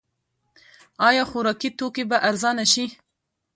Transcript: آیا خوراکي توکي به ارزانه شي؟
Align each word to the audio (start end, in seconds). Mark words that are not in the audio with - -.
آیا 1.07 1.23
خوراکي 1.29 1.69
توکي 1.79 2.03
به 2.09 2.17
ارزانه 2.29 2.65
شي؟ 2.73 2.85